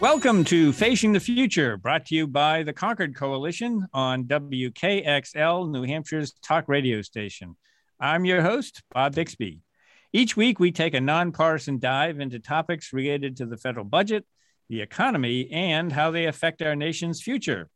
[0.00, 5.82] Welcome to Facing the Future, brought to you by the Concord Coalition on WKXL, New
[5.84, 7.54] Hampshire's talk radio station.
[8.00, 9.60] I'm your host, Bob Bixby.
[10.14, 14.24] Each week, we take a nonpartisan dive into topics related to the federal budget,
[14.70, 17.68] the economy, and how they affect our nation's future.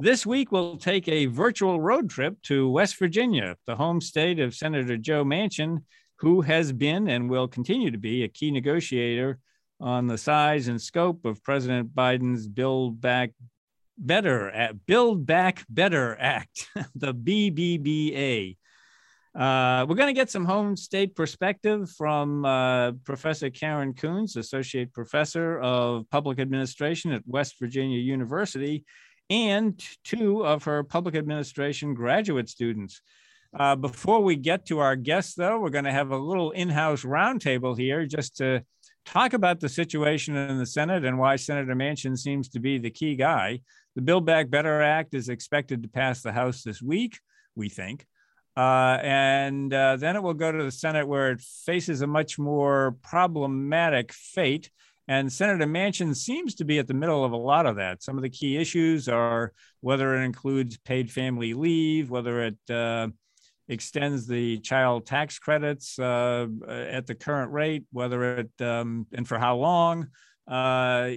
[0.00, 4.52] This week, we'll take a virtual road trip to West Virginia, the home state of
[4.52, 5.84] Senator Joe Manchin,
[6.16, 9.38] who has been and will continue to be a key negotiator
[9.80, 13.32] on the size and scope of President Biden's Build Back
[13.98, 18.56] Better Build Back Better Act, the BBBA.
[19.34, 24.90] Uh, we're going to get some home state perspective from uh, Professor Karen Kunz, Associate
[24.90, 28.84] Professor of Public Administration at West Virginia University,
[29.28, 33.02] and two of her public administration graduate students.
[33.58, 36.68] Uh, before we get to our guests, though, we're going to have a little in
[36.70, 38.64] house roundtable here just to
[39.06, 42.90] talk about the situation in the Senate and why Senator Manchin seems to be the
[42.90, 43.60] key guy.
[43.94, 47.18] The Build Back Better Act is expected to pass the House this week,
[47.54, 48.04] we think.
[48.56, 52.38] Uh, and uh, then it will go to the Senate where it faces a much
[52.38, 54.70] more problematic fate.
[55.08, 58.02] And Senator Manchin seems to be at the middle of a lot of that.
[58.02, 63.08] Some of the key issues are whether it includes paid family leave, whether it uh,
[63.68, 69.38] extends the child tax credits uh, at the current rate, whether it um, and for
[69.38, 70.08] how long,
[70.48, 71.10] uh,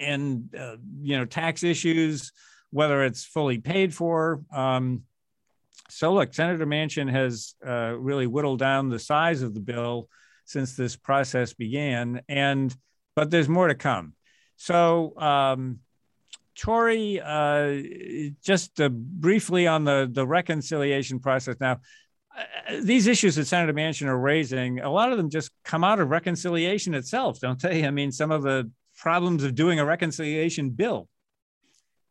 [0.00, 2.32] and uh, you know tax issues,
[2.70, 4.42] whether it's fully paid for.
[4.52, 5.02] Um,
[5.88, 10.08] so look, Senator Manchin has uh, really whittled down the size of the bill
[10.44, 12.74] since this process began, and
[13.14, 14.14] but there's more to come.
[14.56, 15.18] So.
[15.18, 15.80] Um,
[16.60, 17.82] Tori, uh,
[18.42, 21.56] just uh, briefly on the, the reconciliation process.
[21.58, 21.80] Now,
[22.36, 26.00] uh, these issues that Senator Manchin are raising, a lot of them just come out
[26.00, 27.86] of reconciliation itself, don't they?
[27.86, 31.08] I mean, some of the problems of doing a reconciliation bill.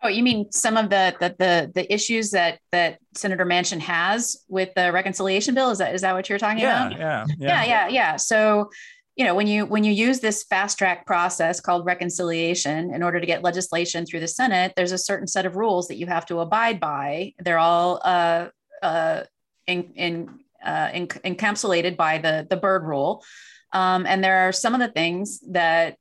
[0.01, 4.45] Oh, you mean some of the the the, the issues that that Senator Manchin has
[4.47, 5.71] with the reconciliation bill?
[5.71, 6.99] Is that is that what you're talking yeah, about?
[6.99, 8.15] Yeah, yeah, yeah, yeah, yeah.
[8.15, 8.69] So
[9.19, 13.19] you know when you when you use this fast track process called reconciliation in order
[13.19, 16.25] to get legislation through the senate there's a certain set of rules that you have
[16.27, 17.33] to abide by.
[17.39, 18.47] They're all uh,
[18.81, 19.23] uh,
[19.67, 23.23] in, in, uh, in, encapsulated by the the Byrd rule.
[23.71, 25.97] Um, and there are some of the things that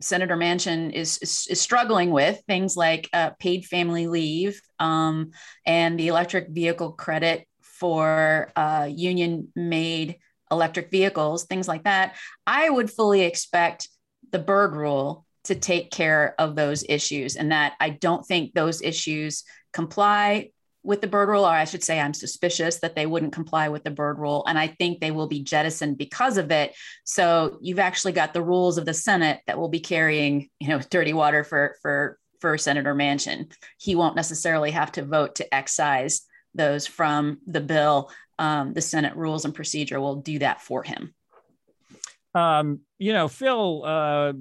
[0.00, 5.30] Senator Manchin is, is, is, struggling with things like uh, paid family leave um,
[5.66, 10.18] and the electric vehicle credit for uh, union made
[10.50, 12.16] electric vehicles, things like that,
[12.46, 13.88] I would fully expect
[14.30, 18.82] the Byrd rule to take care of those issues and that I don't think those
[18.82, 20.50] issues comply
[20.82, 23.84] with the Byrd rule, or I should say, I'm suspicious that they wouldn't comply with
[23.84, 24.44] the Byrd rule.
[24.46, 26.74] And I think they will be jettisoned because of it.
[27.04, 30.80] So you've actually got the rules of the Senate that will be carrying, you know,
[30.90, 33.52] dirty water for, for, for Senator Manchin.
[33.78, 36.22] He won't necessarily have to vote to excise
[36.54, 41.14] those from the bill um, the Senate Rules and Procedure will do that for him.
[42.34, 44.32] Um, you know, Phil, uh,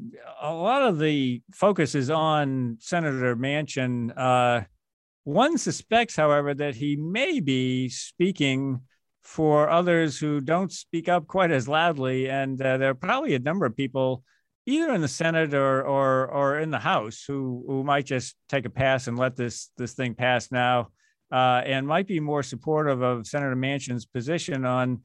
[0.42, 4.12] a lot of the focus is on Senator Manchin.
[4.16, 4.66] Uh,
[5.24, 8.82] one suspects, however, that he may be speaking
[9.24, 12.30] for others who don't speak up quite as loudly.
[12.30, 14.24] And uh, there are probably a number of people,
[14.66, 18.66] either in the Senate or or or in the House, who who might just take
[18.66, 20.90] a pass and let this this thing pass now
[21.32, 25.02] uh, and might be more supportive of Senator Manchin's position on,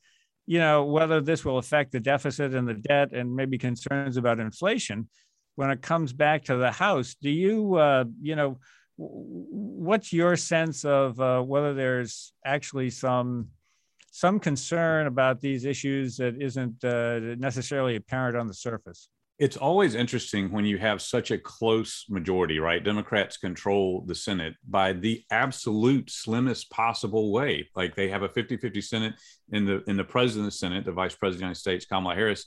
[0.47, 4.41] you know, whether this will affect the deficit and the debt and maybe concerns about
[4.41, 5.09] inflation
[5.57, 7.17] when it comes back to the House.
[7.21, 8.59] Do you, uh, you know,
[8.97, 13.49] what's your sense of uh, whether there's actually some
[14.15, 19.09] some concern about these issues that isn't uh, necessarily apparent on the surface?
[19.39, 22.85] It's always interesting when you have such a close majority, right?
[22.85, 27.69] Democrats control the Senate by the absolute slimmest possible way.
[27.75, 29.15] Like they have a 50-50 Senate
[29.51, 31.87] in the in the president of the Senate, the vice president of the United States,
[31.87, 32.47] Kamala Harris,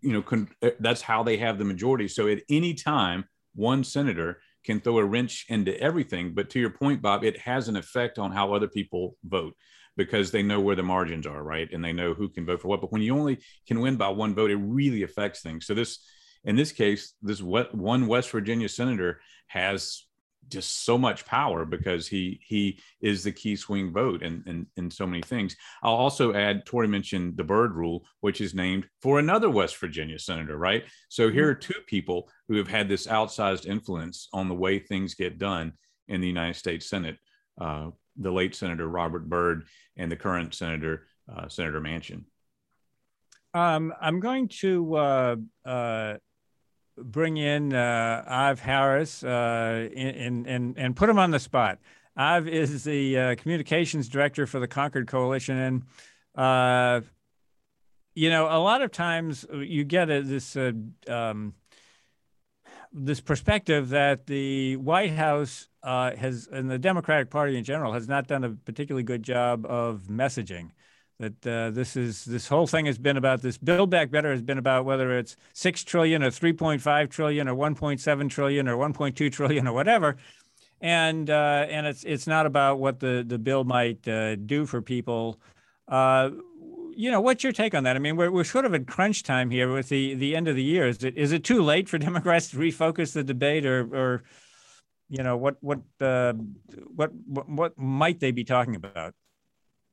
[0.00, 2.08] you know, con- eh, that's how they have the majority.
[2.08, 3.24] So at any time,
[3.54, 6.34] one senator can throw a wrench into everything.
[6.34, 9.54] But to your point, Bob, it has an effect on how other people vote
[9.96, 11.68] because they know where the margins are, right?
[11.72, 12.80] And they know who can vote for what.
[12.80, 15.66] But when you only can win by one vote, it really affects things.
[15.66, 15.98] So this
[16.44, 20.04] in this case, this one West Virginia senator has
[20.48, 24.90] just so much power because he he is the key swing vote in, in in
[24.90, 25.56] so many things.
[25.82, 30.18] I'll also add Tori mentioned the Byrd rule, which is named for another West Virginia
[30.18, 30.84] senator, right?
[31.08, 35.14] So here are two people who have had this outsized influence on the way things
[35.14, 35.74] get done
[36.08, 37.18] in the United States Senate.
[37.60, 39.66] Uh, the late Senator Robert Byrd
[39.96, 42.24] and the current Senator uh, Senator Manchin.
[43.54, 46.14] Um, I'm going to uh, uh,
[47.02, 51.78] bring in uh, Ive Harris uh, and, and, and put him on the spot.
[52.16, 55.58] Ive is the uh, communications director for the Concord Coalition.
[55.58, 55.82] And,
[56.34, 57.00] uh,
[58.14, 60.72] you know, a lot of times you get a, this, uh,
[61.08, 61.54] um,
[62.92, 68.08] this perspective that the White House uh, has, and the Democratic Party in general, has
[68.08, 70.72] not done a particularly good job of messaging
[71.20, 74.40] that uh, this is this whole thing has been about this build back better has
[74.40, 79.68] been about whether it's 6 trillion or 3.5 trillion or 1.7 trillion or 1.2 trillion
[79.68, 80.16] or whatever.
[80.80, 84.80] And uh, and it's it's not about what the the bill might uh, do for
[84.80, 85.38] people.
[85.86, 86.30] Uh,
[86.96, 87.96] you know what's your take on that?
[87.96, 90.56] I mean we're, we're sort of at crunch time here with the the end of
[90.56, 90.88] the year.
[90.88, 94.22] Is it is it too late for democrats to refocus the debate or or
[95.10, 96.32] you know what what uh,
[96.96, 99.14] what what, what might they be talking about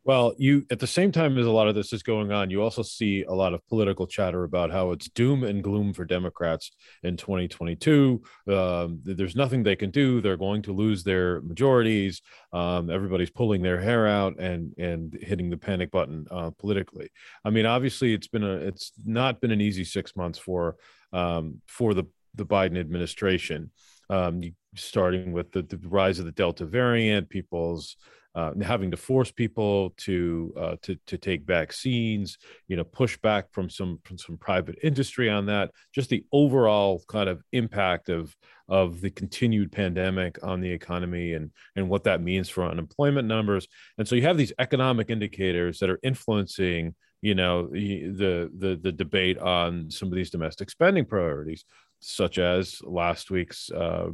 [0.07, 2.63] well, you at the same time as a lot of this is going on, you
[2.63, 6.71] also see a lot of political chatter about how it's doom and gloom for Democrats
[7.03, 8.23] in 2022.
[8.49, 12.21] Um, there's nothing they can do; they're going to lose their majorities.
[12.53, 17.09] Um, everybody's pulling their hair out and and hitting the panic button uh, politically.
[17.43, 20.77] I mean, obviously, it's been a it's not been an easy six months for
[21.11, 23.71] um, for the the Biden administration.
[24.09, 24.41] Um,
[24.73, 27.97] starting with the, the rise of the Delta variant, people's
[28.37, 32.37] uh, having to force people to uh, to to take vaccines,
[32.67, 35.71] you know, push back from some from some private industry on that.
[35.91, 38.35] Just the overall kind of impact of
[38.69, 43.67] of the continued pandemic on the economy and and what that means for unemployment numbers.
[43.97, 46.93] And so you have these economic indicators that are influencing
[47.23, 51.65] you know the the the debate on some of these domestic spending priorities
[51.99, 54.09] such as last week's uh,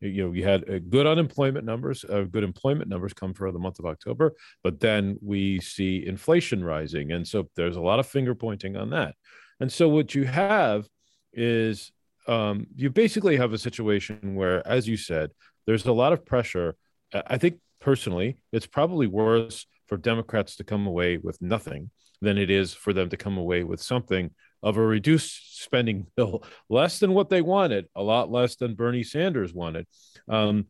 [0.00, 3.58] you know we had uh, good unemployment numbers uh, good employment numbers come for the
[3.58, 7.12] month of october but then we see inflation rising.
[7.12, 9.14] And so there's a lot of finger pointing on that.
[9.60, 10.86] And so what you have
[11.32, 11.92] is
[12.26, 15.30] um, you basically have a situation where as you said
[15.66, 16.76] there's a lot of pressure.
[17.12, 21.90] I think personally it's probably worse for democrats to come away with nothing
[22.20, 24.30] than it is for them to come away with something
[24.62, 29.02] of a reduced spending bill, less than what they wanted, a lot less than Bernie
[29.02, 29.86] Sanders wanted,
[30.28, 30.66] um,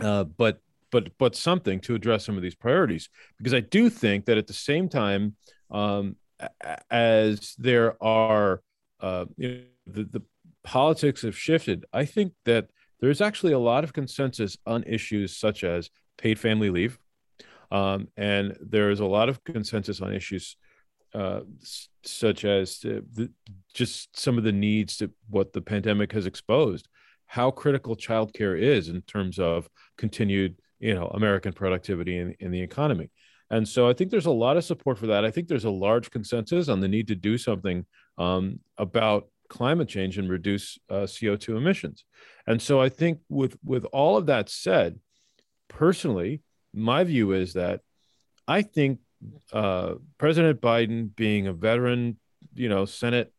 [0.00, 0.58] uh, but
[0.90, 3.08] but but something to address some of these priorities.
[3.38, 5.36] Because I do think that at the same time,
[5.70, 6.16] um,
[6.90, 8.62] as there are
[9.00, 10.22] uh, you know, the, the
[10.62, 12.68] politics have shifted, I think that
[13.00, 16.98] there's actually a lot of consensus on issues such as paid family leave.
[17.70, 20.56] Um, and there is a lot of consensus on issues
[21.14, 21.40] uh,
[22.04, 23.30] such as the,
[23.74, 26.88] just some of the needs that what the pandemic has exposed,
[27.26, 32.60] how critical childcare is in terms of continued, you know, American productivity in, in the
[32.60, 33.10] economy.
[33.50, 35.24] And so I think there's a lot of support for that.
[35.24, 37.84] I think there's a large consensus on the need to do something
[38.18, 42.04] um, about climate change and reduce uh, CO2 emissions.
[42.46, 44.98] And so I think with with all of that said,
[45.68, 46.40] personally,
[46.72, 47.80] my view is that
[48.48, 49.00] I think
[49.52, 52.18] uh, President Biden, being a veteran,
[52.54, 53.32] you know, Senate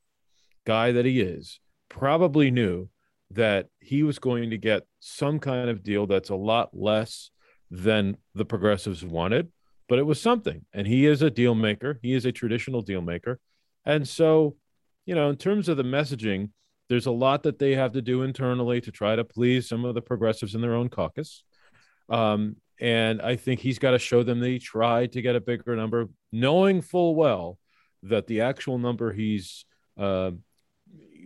[0.66, 1.60] guy that he is,
[1.90, 2.90] probably knew
[3.32, 7.32] that he was going to get some kind of deal that's a lot less
[7.72, 9.52] than the progressives wanted,
[9.90, 10.66] but it was something.
[10.74, 12.00] And he is a deal maker.
[12.02, 13.40] He is a traditional deal maker.
[13.86, 14.56] And so,
[15.06, 16.52] you know, in terms of the messaging,
[16.90, 19.96] there's a lot that they have to do internally to try to please some of
[19.96, 21.44] the progressives in their own caucus.
[22.10, 25.42] Um, and I think he's got to show them that he tried to get a
[25.42, 27.58] bigger number, knowing full well
[28.03, 29.65] that the actual number he's
[29.98, 30.32] uh,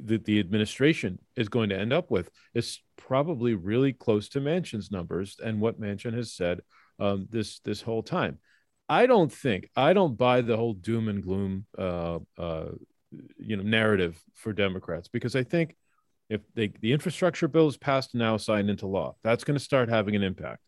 [0.05, 4.91] that the administration is going to end up with is probably really close to Manchin's
[4.91, 6.61] numbers and what Mansion has said
[6.99, 8.39] um, this this whole time.
[8.89, 12.69] I don't think I don't buy the whole doom and gloom uh, uh,
[13.39, 15.75] you know narrative for Democrats because I think
[16.29, 19.63] if they, the infrastructure bill is passed and now signed into law, that's going to
[19.63, 20.61] start having an impact.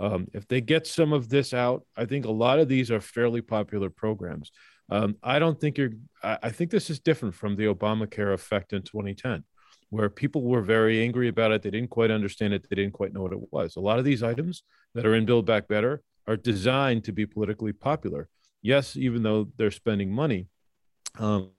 [0.00, 3.00] Um, if they get some of this out, I think a lot of these are
[3.00, 4.50] fairly popular programs.
[4.90, 5.90] Um, I don't think you're,
[6.22, 9.44] I, I think this is different from the Obamacare effect in 2010,
[9.90, 11.62] where people were very angry about it.
[11.62, 12.66] They didn't quite understand it.
[12.68, 13.76] They didn't quite know what it was.
[13.76, 14.62] A lot of these items
[14.94, 18.28] that are in Build Back Better are designed to be politically popular.
[18.62, 20.48] Yes, even though they're spending money,
[21.18, 21.50] um,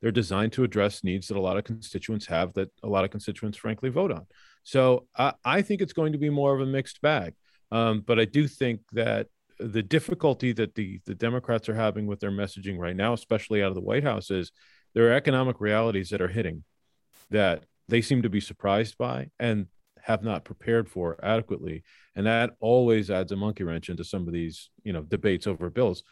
[0.00, 3.10] they're designed to address needs that a lot of constituents have that a lot of
[3.10, 4.26] constituents frankly vote on
[4.64, 7.34] So I, I think it's going to be more of a mixed bag.
[7.70, 12.20] Um, but I do think that the difficulty that the the Democrats are having with
[12.20, 14.52] their messaging right now, especially out of the White House, is
[14.94, 16.64] there are economic realities that are hitting
[17.30, 19.66] that they seem to be surprised by and
[20.02, 21.82] have not prepared for adequately,
[22.14, 25.70] and that always adds a monkey wrench into some of these you know debates over
[25.70, 26.02] bills,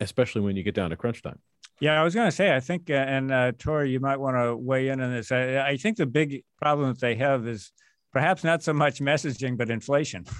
[0.00, 1.38] especially when you get down to crunch time.
[1.80, 4.36] Yeah, I was going to say, I think, uh, and uh, Tori, you might want
[4.36, 5.32] to weigh in on this.
[5.32, 7.72] I, I think the big problem that they have is
[8.12, 10.24] perhaps not so much messaging, but inflation.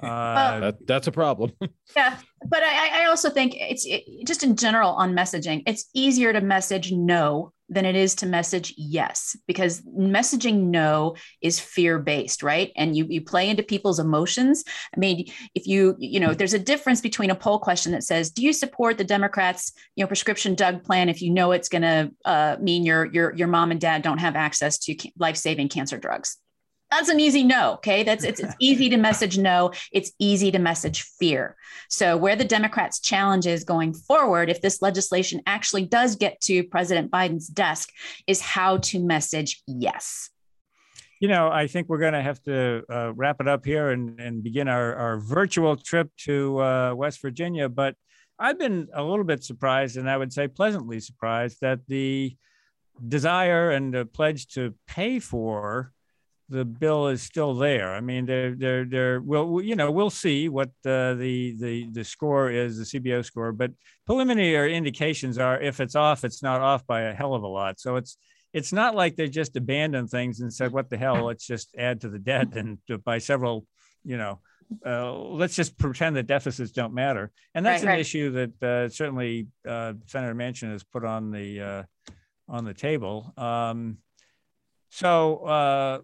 [0.00, 1.52] Uh, that, that's a problem.
[1.96, 5.62] yeah, but I, I also think it's it, just in general on messaging.
[5.66, 11.58] It's easier to message no than it is to message yes because messaging no is
[11.58, 14.62] fear based right and you you play into people's emotions
[14.94, 18.30] i mean if you you know there's a difference between a poll question that says
[18.30, 21.82] do you support the democrats you know prescription drug plan if you know it's going
[21.82, 25.96] to uh, mean your your your mom and dad don't have access to life-saving cancer
[25.96, 26.36] drugs
[26.92, 28.02] that's an easy no okay?
[28.02, 29.72] That's it's, it's easy to message no.
[29.92, 31.56] It's easy to message fear.
[31.88, 36.62] So where the democrats challenge is going forward if this legislation actually does get to
[36.64, 37.90] president biden's desk
[38.26, 40.30] is how to message yes.
[41.20, 44.20] You know i think we're going to have to uh, wrap it up here and,
[44.20, 47.68] and begin our, our virtual trip to uh, west virginia.
[47.68, 47.94] But
[48.38, 52.36] i've been a little bit surprised and i would say pleasantly surprised that the
[53.08, 55.92] desire and the pledge to pay for
[56.52, 57.94] the bill is still there.
[57.94, 62.04] I mean, they're they're they're well, you know, we'll see what uh, the the the
[62.04, 63.72] score is, the CBO score, but
[64.06, 67.80] preliminary indications are if it's off, it's not off by a hell of a lot.
[67.80, 68.18] So it's
[68.52, 71.24] it's not like they just abandoned things and said, "What the hell?
[71.24, 73.66] Let's just add to the debt and by several,
[74.04, 74.40] you know."
[74.86, 78.00] Uh, let's just pretend that deficits don't matter, and that's right, an right.
[78.00, 81.82] issue that uh, certainly uh, Senator Manchin has put on the uh,
[82.48, 83.34] on the table.
[83.36, 83.98] Um,
[84.92, 85.98] so uh,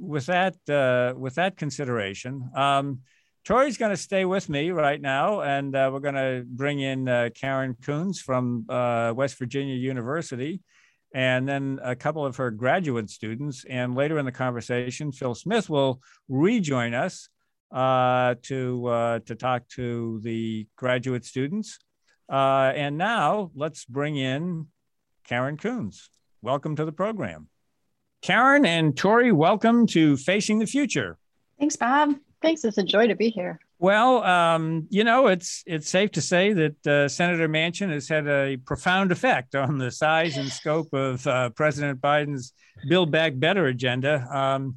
[0.00, 3.00] with that uh, with that consideration, um,
[3.44, 7.08] Tori's going to stay with me right now, and uh, we're going to bring in
[7.08, 10.62] uh, Karen Kunz from uh, West Virginia University,
[11.14, 13.64] and then a couple of her graduate students.
[13.68, 17.28] And later in the conversation, Phil Smith will rejoin us
[17.70, 21.78] uh, to uh, to talk to the graduate students.
[22.28, 24.66] and now let's bring in
[25.24, 26.08] Karen Kunz.
[26.42, 27.49] Welcome to the program.
[28.22, 31.16] Karen and Tori, welcome to Facing the Future.
[31.58, 32.16] Thanks, Bob.
[32.42, 32.64] Thanks.
[32.64, 33.58] It's a joy to be here.
[33.78, 38.26] Well, um, you know, it's it's safe to say that uh, Senator Manchin has had
[38.28, 42.52] a profound effect on the size and scope of uh, President Biden's
[42.88, 44.26] Build Back Better agenda.
[44.30, 44.76] Um,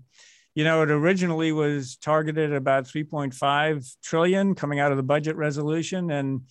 [0.55, 6.09] you know, it originally was targeted about 3.5 trillion coming out of the budget resolution,
[6.11, 6.43] and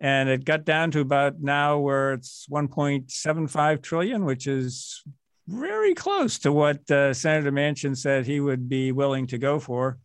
[0.00, 5.02] and it got down to about now where it's 1.75 trillion, which is
[5.48, 9.98] very close to what uh, Senator Manchin said he would be willing to go for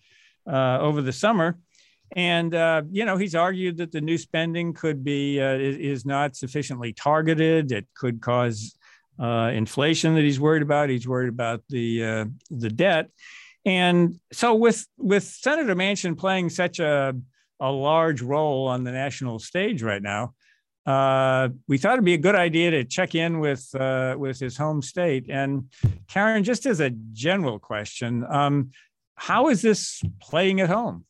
[0.48, 1.58] uh, over the summer.
[2.16, 6.36] And, uh, you know, he's argued that the new spending could be, uh, is not
[6.36, 7.72] sufficiently targeted.
[7.72, 8.78] It could cause
[9.20, 10.90] uh, inflation that he's worried about.
[10.90, 13.10] He's worried about the, uh, the debt.
[13.66, 17.16] And so with, with Senator Manchin playing such a,
[17.60, 20.34] a large role on the national stage right now,
[20.86, 24.58] uh, we thought it'd be a good idea to check in with uh, with his
[24.58, 25.26] home state.
[25.30, 25.70] And
[26.08, 28.72] Karen, just as a general question, um,
[29.16, 31.06] how is this playing at home?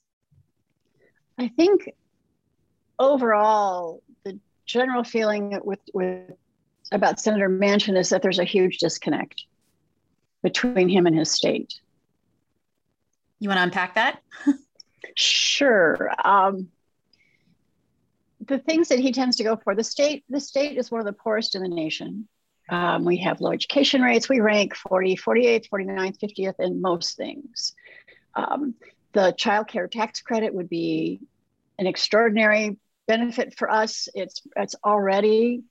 [1.39, 1.89] I think
[2.99, 6.31] overall, the general feeling with with
[6.91, 9.45] about Senator Manchin is that there's a huge disconnect
[10.43, 11.73] between him and his state.
[13.39, 14.21] You want to unpack that?
[15.15, 16.11] sure.
[16.23, 16.69] Um,
[18.47, 21.05] the things that he tends to go for the state the state is one of
[21.05, 22.27] the poorest in the nation.
[22.69, 24.29] Um, we have low education rates.
[24.29, 27.73] We rank 40 48th 49th 50th in most things.
[28.35, 28.75] Um,
[29.13, 31.21] the child care tax credit would be
[31.77, 34.07] an extraordinary benefit for us.
[34.13, 35.63] It's it's already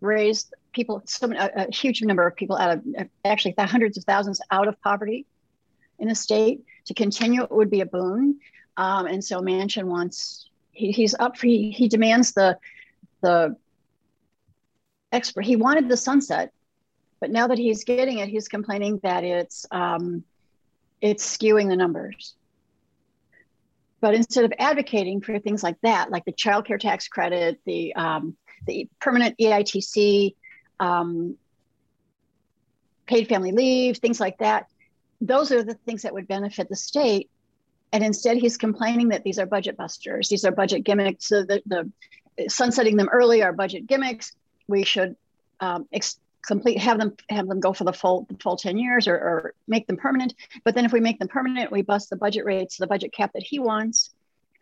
[0.00, 4.68] raised people a, a huge number of people out of actually hundreds of thousands out
[4.68, 5.26] of poverty
[5.98, 6.64] in the state.
[6.86, 8.40] To continue it would be a boon.
[8.76, 12.58] Um, and so Manchin wants he, he's up for he, he demands the
[13.22, 13.56] the
[15.12, 16.52] expert he wanted the sunset
[17.20, 20.24] but now that he's getting it he's complaining that it's um,
[21.00, 22.34] it's skewing the numbers.
[24.00, 27.94] But instead of advocating for things like that like the child care tax credit the
[27.94, 30.34] um, the permanent eitc
[30.80, 31.36] um,
[33.06, 34.66] paid family leave things like that
[35.20, 37.30] those are the things that would benefit the state
[37.94, 40.28] and instead, he's complaining that these are budget busters.
[40.28, 41.28] These are budget gimmicks.
[41.28, 44.32] So the, the sunsetting them early are budget gimmicks.
[44.66, 45.14] We should
[45.60, 49.14] um, ex- complete have them have them go for the full full 10 years or,
[49.14, 52.44] or make them permanent but then if we make them permanent we bust the budget
[52.44, 54.10] rates the budget cap that he wants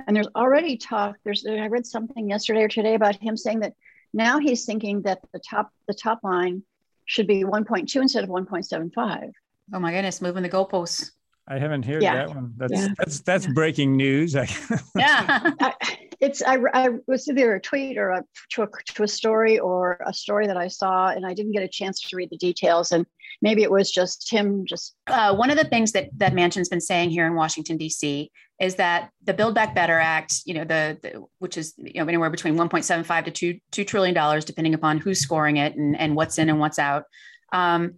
[0.07, 3.73] and there's already talk there's i read something yesterday or today about him saying that
[4.13, 6.63] now he's thinking that the top the top line
[7.07, 9.33] should be 1.2 instead of 1.75
[9.75, 11.11] oh my goodness moving the goalposts
[11.49, 12.15] I haven't heard Yeah.
[12.15, 12.55] that one.
[12.57, 12.89] That's Yeah.
[12.99, 13.53] that's that's Yeah.
[13.53, 14.35] breaking news.
[14.97, 15.75] yeah I,
[16.21, 19.99] it's I, I was either a tweet or a to, a to a story or
[20.07, 22.93] a story that I saw and I didn't get a chance to read the details
[22.93, 23.05] and
[23.41, 26.81] maybe it was just him just uh, one of the things that that Manchin's been
[26.81, 28.31] saying here in Washington D.C.
[28.61, 32.07] is that the Build Back Better Act, you know, the, the which is you know
[32.07, 36.15] anywhere between 1.75 to two two trillion dollars, depending upon who's scoring it and and
[36.15, 37.05] what's in and what's out.
[37.53, 37.95] Um,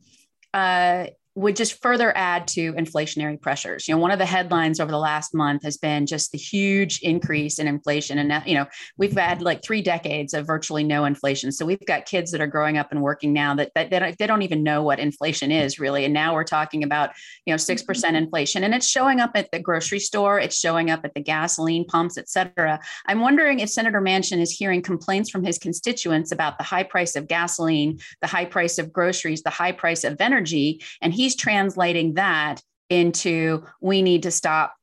[0.55, 3.89] uh, would just further add to inflationary pressures.
[3.89, 7.01] You know, one of the headlines over the last month has been just the huge
[7.01, 8.19] increase in inflation.
[8.19, 11.51] And, now, you know, we've had like three decades of virtually no inflation.
[11.51, 14.17] So we've got kids that are growing up and working now that, that they, don't,
[14.19, 16.05] they don't even know what inflation is really.
[16.05, 17.11] And now we're talking about,
[17.47, 20.39] you know, 6% inflation and it's showing up at the grocery store.
[20.39, 22.79] It's showing up at the gasoline pumps, et cetera.
[23.07, 27.17] I'm wondering if Senator Manchin is hearing complaints from his constituents about the high price
[27.17, 30.81] of gasoline, the high price of groceries, the high price of energy.
[31.03, 34.75] And he's translating that into we need to stop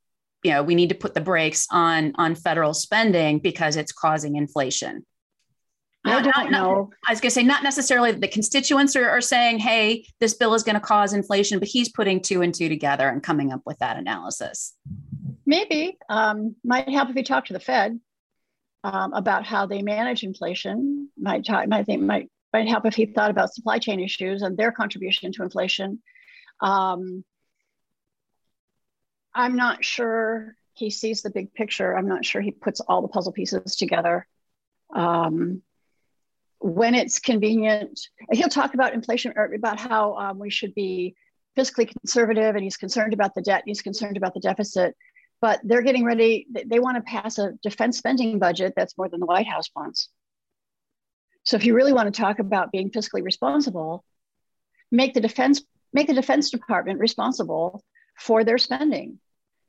[0.44, 4.36] you know we need to put the brakes on on federal spending because it's causing
[4.36, 5.06] inflation
[6.04, 8.96] I Not- don't not- not- know i was going to say not necessarily the constituents
[8.96, 12.42] are, are saying hey this bill is going to cause inflation but he's putting two
[12.42, 14.74] and two together and coming up with that analysis
[15.46, 18.00] maybe um, might help if you talk to the Fed
[18.84, 21.10] um, about how they manage inflation.
[21.20, 24.58] Might talk, might think might might help if he thought about supply chain issues and
[24.58, 26.02] their contribution to inflation.
[26.62, 27.24] Um,
[29.34, 31.96] I'm not sure he sees the big picture.
[31.98, 34.28] I'm not sure he puts all the puzzle pieces together.
[34.94, 35.62] Um,
[36.60, 38.00] when it's convenient,
[38.32, 41.16] he'll talk about inflation about how um, we should be
[41.58, 43.64] fiscally conservative, and he's concerned about the debt.
[43.66, 44.96] He's concerned about the deficit
[45.42, 46.46] but they're getting ready.
[46.52, 49.70] they- They want to pass a defense spending budget that's more than the White House
[49.76, 50.10] wants.
[51.44, 54.06] So if you really want to talk about being fiscally responsible,
[54.92, 57.84] make the defense make the Defense Department responsible
[58.18, 59.20] for their spending.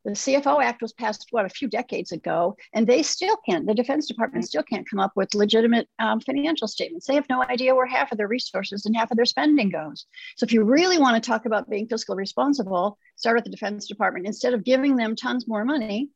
[0.05, 3.67] The CFO Act was passed what a few decades ago, and they still can't.
[3.67, 7.07] The Defense Department still can't come up with legitimate um, financial statements.
[7.07, 10.07] They have no idea where half of their resources and half of their spending goes.
[10.37, 13.87] So if you really want to talk about being fiscally responsible, start at the Defense
[13.87, 16.11] Department instead of giving them tons more money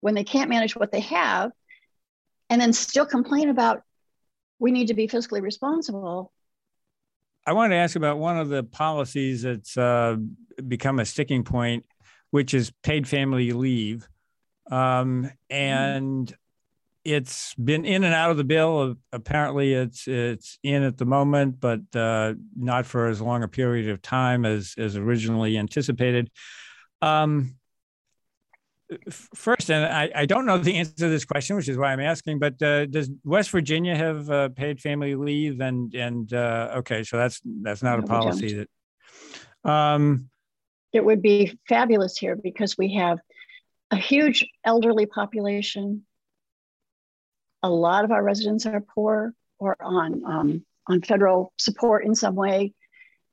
[0.00, 1.52] when they can't manage what they have,
[2.50, 3.82] and then still complain about
[4.58, 6.32] we need to be fiscally responsible.
[7.46, 10.16] I wanted to ask about one of the policies that's uh,
[10.66, 11.84] become a sticking point,
[12.30, 14.08] which is paid family leave.
[14.70, 16.34] Um, and
[17.04, 18.94] it's been in and out of the bill.
[19.12, 23.88] Apparently, it's it's in at the moment, but uh, not for as long a period
[23.88, 26.30] of time as as originally anticipated.
[27.00, 27.56] Um,
[29.10, 32.00] first, and I, I don't know the answer to this question, which is why I'm
[32.00, 32.38] asking.
[32.38, 35.60] But uh, does West Virginia have uh, paid family leave?
[35.60, 38.66] And and uh, okay, so that's that's not No, a policy
[39.64, 39.70] that.
[39.70, 40.28] Um,
[40.92, 43.18] It would be fabulous here because we have
[43.90, 46.04] a huge elderly population.
[47.62, 52.34] A lot of our residents are poor or on um, on federal support in some
[52.34, 52.74] way.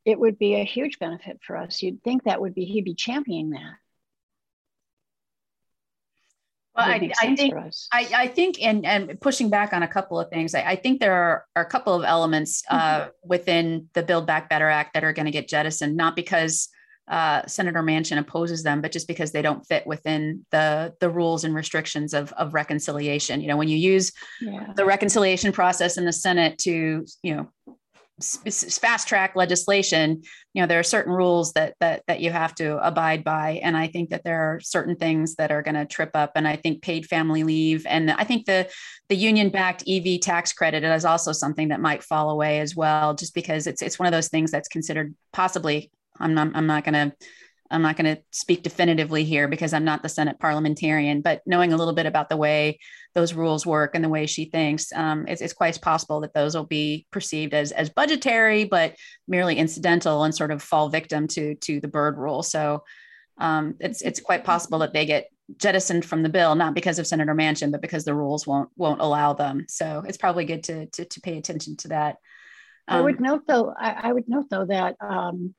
[0.06, 1.82] It would be a huge benefit for us.
[1.82, 3.76] You'd think that would be he'd be championing that.
[6.80, 7.54] Well, I, I think.
[7.92, 11.00] I, I think, and, and pushing back on a couple of things, I, I think
[11.00, 15.04] there are, are a couple of elements uh, within the Build Back Better Act that
[15.04, 16.70] are going to get jettisoned, not because
[17.10, 21.44] uh, Senator Manchin opposes them, but just because they don't fit within the the rules
[21.44, 23.42] and restrictions of of reconciliation.
[23.42, 24.74] You know, when you use yeah.
[24.76, 27.50] the reconciliation process in the Senate to, you know,
[28.22, 30.22] fast track legislation,
[30.54, 33.78] you know, there are certain rules that that that you have to abide by, and
[33.78, 36.32] I think that there are certain things that are going to trip up.
[36.36, 38.70] And I think paid family leave, and I think the
[39.10, 43.14] the union backed EV tax credit is also something that might fall away as well,
[43.14, 45.92] just because it's it's one of those things that's considered possibly.
[46.20, 47.28] I'm not I'm not going to
[47.72, 51.72] I'm not going to speak definitively here because I'm not the Senate parliamentarian, but knowing
[51.72, 52.80] a little bit about the way
[53.14, 56.56] those rules work and the way she thinks, um, it's, it's quite possible that those
[56.56, 58.96] will be perceived as as budgetary, but
[59.28, 62.44] merely incidental and sort of fall victim to to the Byrd rule.
[62.44, 62.84] So
[63.38, 67.08] um, it's it's quite possible that they get jettisoned from the bill, not because of
[67.08, 69.66] Senator Manchin, but because the rules won't won't allow them.
[69.68, 72.18] So it's probably good to to, to pay attention to that.
[72.88, 75.54] I would note though, I, I would note though that um,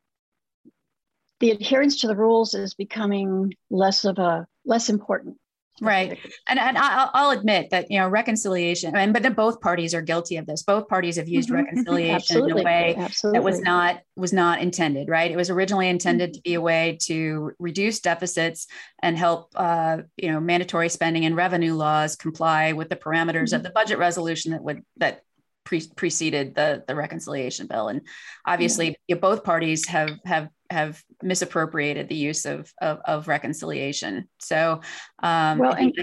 [1.40, 5.36] the adherence to the rules is becoming less of a less important.
[5.80, 6.18] Right.
[6.46, 10.36] And, and I'll, I'll, admit that, you know, reconciliation, and but both parties are guilty
[10.36, 10.62] of this.
[10.62, 11.64] Both parties have used mm-hmm.
[11.64, 13.38] reconciliation in a way Absolutely.
[13.38, 15.30] that was not was not intended, right?
[15.30, 16.36] It was originally intended mm-hmm.
[16.36, 18.66] to be a way to reduce deficits
[19.02, 23.56] and help, uh, you know, mandatory spending and revenue laws comply with the parameters mm-hmm.
[23.56, 25.22] of the budget resolution that would that
[25.70, 27.88] pre- preceded the the reconciliation bill.
[27.88, 28.02] And
[28.44, 29.16] obviously, yeah.
[29.16, 34.28] both parties have have have misappropriated the use of of, of reconciliation.
[34.40, 34.80] So,
[35.22, 35.94] um, well, and,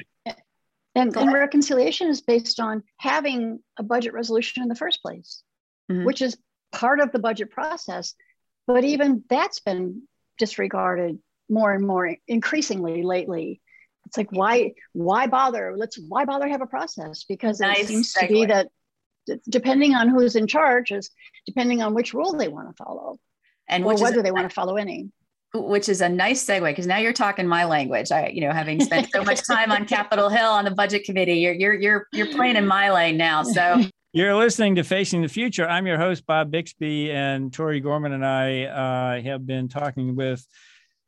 [0.95, 5.43] and, and reconciliation is based on having a budget resolution in the first place,
[5.91, 6.05] mm-hmm.
[6.05, 6.37] which is
[6.71, 8.15] part of the budget process.
[8.65, 10.03] But even that's been
[10.37, 13.61] disregarded more and more increasingly lately.
[14.05, 15.73] It's like why why bother?
[15.75, 17.25] Let's why bother have a process?
[17.25, 18.27] Because nice it seems segue.
[18.27, 18.69] to be that
[19.49, 21.09] depending on who's in charge is
[21.45, 23.17] depending on which rule they want to follow
[23.69, 25.09] and or whether they want to follow any
[25.53, 28.11] which is a nice segue because now you're talking my language.
[28.11, 31.35] I, you know, having spent so much time on Capitol Hill on the budget committee,
[31.35, 33.43] you're you're you're you're playing in my lane now.
[33.43, 35.67] So you're listening to Facing the Future.
[35.67, 40.45] I'm your host Bob Bixby, and Tori Gorman and I uh, have been talking with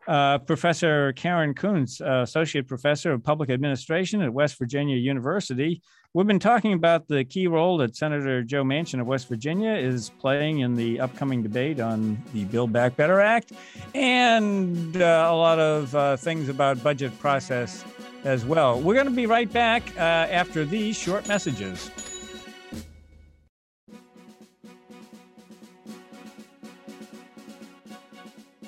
[0.08, 5.82] uh, Professor Karen Kunz, uh, Associate Professor of Public Administration at West Virginia University.
[6.16, 10.10] We've been talking about the key role that Senator Joe Manchin of West Virginia is
[10.10, 13.52] playing in the upcoming debate on the Build Back Better Act
[13.94, 17.86] and uh, a lot of uh, things about budget process
[18.24, 18.82] as well.
[18.82, 21.92] We're going to be right back uh, after these short messages.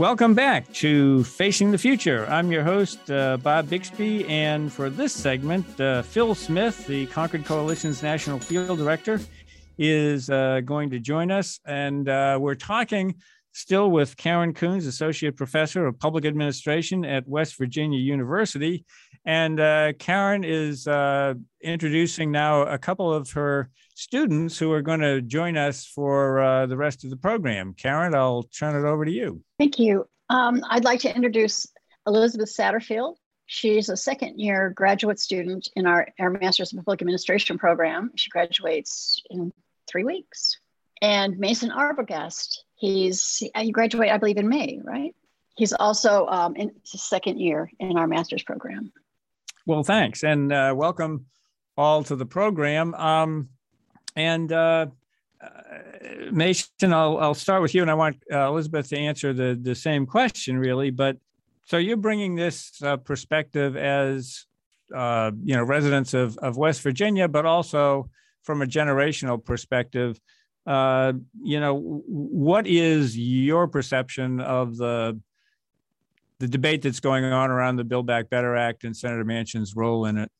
[0.01, 2.25] Welcome back to Facing the Future.
[2.25, 7.45] I'm your host, uh, Bob Bixby, and for this segment, uh, Phil Smith, the Concord
[7.45, 9.19] Coalition's National Field Director,
[9.77, 11.59] is uh, going to join us.
[11.67, 13.13] And uh, we're talking
[13.51, 18.83] still with Karen Kunz, Associate Professor of Public Administration at West Virginia University.
[19.23, 23.69] And uh, Karen is uh, introducing now a couple of her
[24.01, 27.73] students who are going to join us for uh, the rest of the program.
[27.75, 29.43] Karen, I'll turn it over to you.
[29.59, 30.07] Thank you.
[30.29, 31.67] Um, I'd like to introduce
[32.07, 33.15] Elizabeth Satterfield.
[33.45, 38.11] She's a second year graduate student in our, our Master's in Public Administration program.
[38.15, 39.51] She graduates in
[39.87, 40.57] three weeks.
[41.03, 45.13] And Mason Arbogast, he's, he graduated, I believe, in May, right?
[45.57, 48.91] He's also um, in his second year in our master's program.
[49.67, 50.23] Well, thanks.
[50.23, 51.25] And uh, welcome
[51.77, 52.95] all to the program.
[52.95, 53.49] Um,
[54.15, 54.87] and uh,
[55.41, 55.47] uh,
[56.31, 59.75] Mason, I'll, I'll start with you, and I want uh, Elizabeth to answer the, the
[59.75, 60.91] same question, really.
[60.91, 61.17] But
[61.65, 64.45] so you're bringing this uh, perspective as
[64.95, 68.09] uh, you know residents of, of West Virginia, but also
[68.43, 70.19] from a generational perspective.
[70.65, 75.19] Uh, you know, what is your perception of the
[76.39, 80.05] the debate that's going on around the Build Back Better Act and Senator Manchin's role
[80.05, 80.31] in it?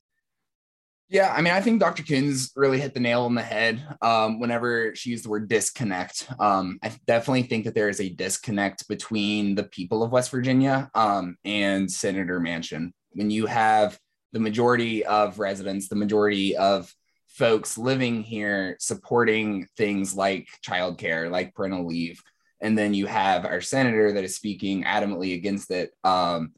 [1.11, 2.03] Yeah, I mean, I think Dr.
[2.03, 6.25] Kunz really hit the nail on the head um, whenever she used the word disconnect.
[6.39, 10.89] Um, I definitely think that there is a disconnect between the people of West Virginia
[10.95, 12.93] um, and Senator Manchin.
[13.11, 13.99] When you have
[14.31, 16.89] the majority of residents, the majority of
[17.27, 22.23] folks living here supporting things like childcare, like parental leave,
[22.61, 26.53] and then you have our senator that is speaking adamantly against it, um,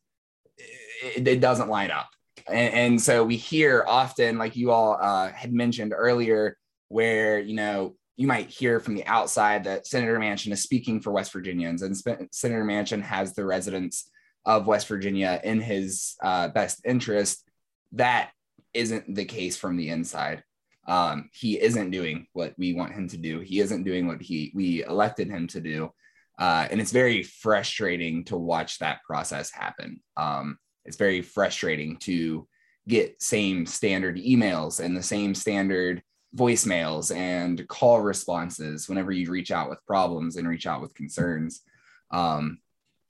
[0.59, 2.09] it, it doesn't line up
[2.47, 6.57] and, and so we hear often, like you all uh, had mentioned earlier,
[6.89, 11.11] where you know you might hear from the outside that Senator Manchin is speaking for
[11.11, 14.09] West Virginians, and Sp- Senator Manchin has the residents
[14.45, 17.43] of West Virginia in his uh, best interest.
[17.93, 18.31] That
[18.73, 20.43] isn't the case from the inside.
[20.87, 23.39] Um, he isn't doing what we want him to do.
[23.39, 25.91] He isn't doing what he we elected him to do,
[26.39, 30.01] uh, and it's very frustrating to watch that process happen.
[30.17, 32.47] Um, it's very frustrating to
[32.87, 36.03] get same standard emails and the same standard
[36.35, 41.61] voicemails and call responses whenever you reach out with problems and reach out with concerns.
[42.11, 42.59] Um,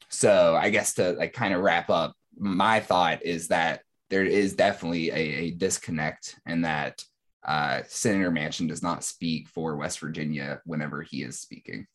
[0.10, 4.56] so I guess to like kind of wrap up, my thought is that there is
[4.56, 7.04] definitely a, a disconnect and that
[7.44, 11.88] uh, Senator Manchin does not speak for West Virginia whenever he is speaking.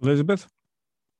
[0.00, 0.48] Elizabeth?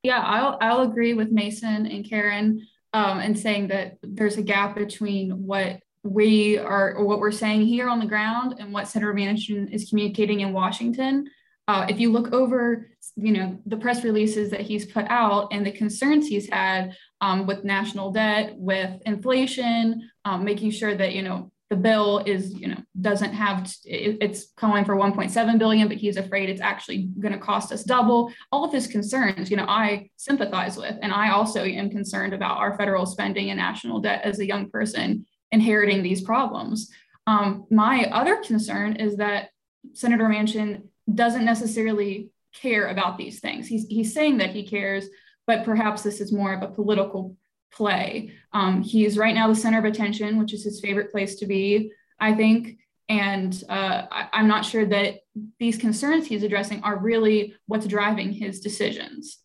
[0.03, 4.75] Yeah, I'll, I'll agree with Mason and Karen um, and saying that there's a gap
[4.75, 9.13] between what we are or what we're saying here on the ground and what Senator
[9.13, 11.29] Manchin is communicating in Washington.
[11.67, 15.63] Uh, if you look over, you know, the press releases that he's put out and
[15.65, 21.21] the concerns he's had um, with national debt, with inflation, um, making sure that you
[21.21, 26.17] know the bill is you know doesn't have it's calling for 1.7 billion but he's
[26.17, 30.09] afraid it's actually going to cost us double all of his concerns you know i
[30.17, 34.39] sympathize with and i also am concerned about our federal spending and national debt as
[34.39, 36.89] a young person inheriting these problems.
[37.27, 39.49] Um, my other concern is that
[39.93, 43.67] Senator Manchin doesn't necessarily care about these things.
[43.67, 45.07] He's, he's saying that he cares,
[45.47, 47.35] but perhaps this is more of a political
[47.71, 48.33] play.
[48.53, 51.91] Um, he's right now the center of attention, which is his favorite place to be,
[52.19, 52.77] I think.
[53.07, 55.21] And uh, I, am not sure that
[55.59, 59.39] these concerns he's addressing are really what's driving his decisions.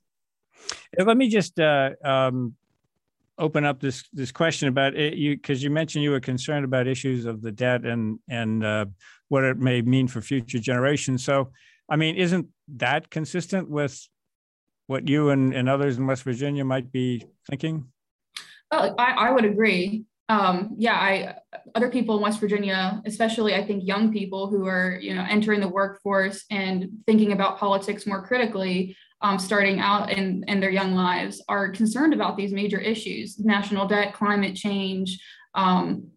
[0.99, 2.57] Let me just uh, um,
[3.39, 6.87] open up this this question about it, you because you mentioned you were concerned about
[6.87, 8.85] issues of the debt and and uh,
[9.29, 11.25] what it may mean for future generations.
[11.25, 11.51] So,
[11.89, 14.07] I mean, isn't that consistent with
[14.87, 17.87] what you and, and others in West Virginia might be thinking?
[18.71, 20.05] Uh, I, I would agree.
[20.29, 21.35] Um, yeah, I
[21.75, 25.61] other people in West Virginia, especially I think young people who are you know entering
[25.61, 30.95] the workforce and thinking about politics more critically, um, starting out in, in their young
[30.95, 35.21] lives, are concerned about these major issues: national debt, climate change,
[35.55, 36.09] um,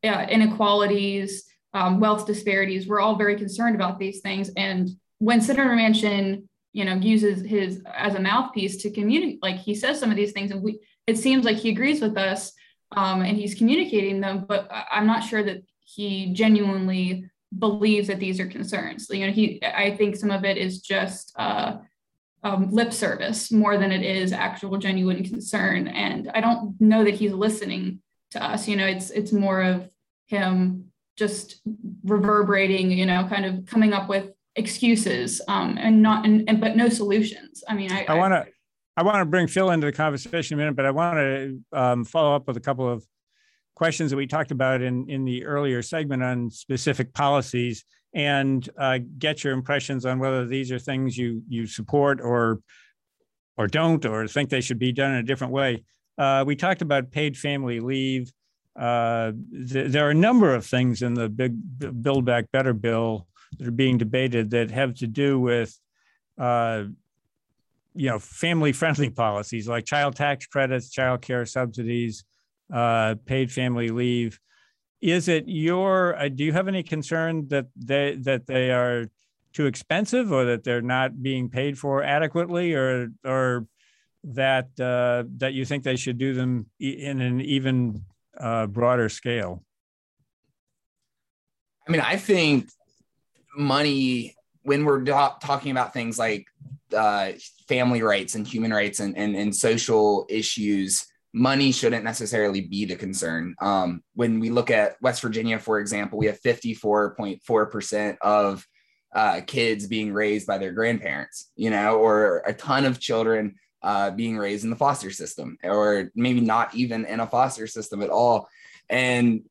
[0.00, 2.86] yeah, inequalities, um, wealth disparities.
[2.86, 7.82] We're all very concerned about these things, and when Senator Manchin you know uses his
[7.92, 11.18] as a mouthpiece to communicate like he says some of these things and we it
[11.18, 12.52] seems like he agrees with us
[12.96, 18.40] um, and he's communicating them, but I'm not sure that he genuinely believes that these
[18.40, 19.08] are concerns.
[19.10, 21.76] You know, he I think some of it is just uh,
[22.42, 25.88] um, lip service more than it is actual genuine concern.
[25.88, 28.00] And I don't know that he's listening
[28.32, 28.68] to us.
[28.68, 29.88] You know, it's it's more of
[30.26, 31.60] him just
[32.04, 32.90] reverberating.
[32.90, 36.88] You know, kind of coming up with excuses um, and not and, and but no
[36.88, 37.62] solutions.
[37.68, 38.46] I mean, I, I want to
[38.96, 41.60] I want to bring Phil into the conversation in a minute, but I want to
[41.72, 43.04] um, follow up with a couple of
[43.74, 48.98] questions that we talked about in, in the earlier segment on specific policies and uh,
[49.18, 52.60] get your impressions on whether these are things you you support or
[53.58, 55.84] or don't or think they should be done in a different way.
[56.16, 58.32] Uh, we talked about paid family leave.
[58.74, 59.32] Uh,
[59.68, 61.54] th- there are a number of things in the big
[62.02, 63.26] Build Back Better bill
[63.58, 65.78] that are being debated that have to do with
[66.38, 66.84] uh,
[67.96, 72.24] you know family friendly policies like child tax credits child care subsidies
[72.72, 74.40] uh, paid family leave.
[75.00, 79.06] Is it your uh, do you have any concern that they that they are
[79.52, 83.66] too expensive or that they're not being paid for adequately or or
[84.24, 88.04] that uh, that you think they should do them in an even
[88.38, 89.62] uh, broader scale?
[91.86, 92.68] I mean i think
[93.56, 96.46] money when we're do- talking about things like
[96.92, 97.30] uh,
[97.68, 102.96] family rights and human rights and, and, and social issues, money shouldn't necessarily be the
[102.96, 103.54] concern.
[103.60, 108.66] Um, when we look at West Virginia, for example, we have 54.4% of
[109.14, 114.10] uh, kids being raised by their grandparents, you know, or a ton of children uh,
[114.10, 118.10] being raised in the foster system, or maybe not even in a foster system at
[118.10, 118.48] all.
[118.88, 119.42] And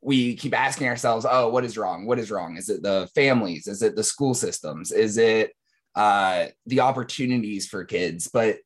[0.00, 2.06] we keep asking ourselves, oh, what is wrong?
[2.06, 2.56] What is wrong?
[2.56, 3.68] Is it the families?
[3.68, 4.92] Is it the school systems?
[4.92, 5.52] Is it
[5.94, 8.28] uh, the opportunities for kids?
[8.32, 8.58] But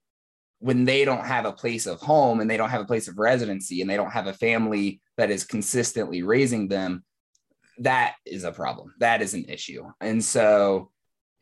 [0.59, 3.19] when they don't have a place of home and they don't have a place of
[3.19, 7.05] residency and they don't have a family that is consistently raising them,
[7.79, 8.95] that is a problem.
[9.01, 9.85] That is an issue.
[10.01, 10.91] And so,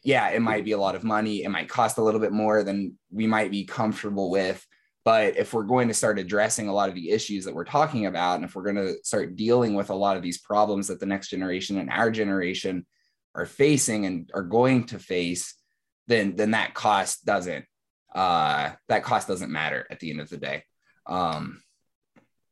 [0.03, 1.45] yeah, it might be a lot of money.
[1.45, 4.65] It might cost a little bit more than we might be comfortable with.
[5.05, 8.07] But if we're going to start addressing a lot of the issues that we're talking
[8.07, 10.99] about, and if we're going to start dealing with a lot of these problems that
[10.99, 12.87] the next generation and our generation
[13.35, 15.55] are facing and are going to face,
[16.07, 17.65] then then that cost doesn't
[18.15, 20.65] uh, that cost doesn't matter at the end of the day.
[21.07, 21.63] Um,